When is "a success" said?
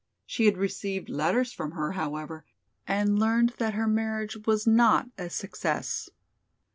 5.15-6.09